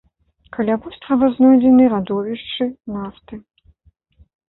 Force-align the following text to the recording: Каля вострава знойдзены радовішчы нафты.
Каля 0.55 0.77
вострава 0.85 1.27
знойдзены 1.35 1.83
радовішчы 1.95 2.71
нафты. 2.95 3.35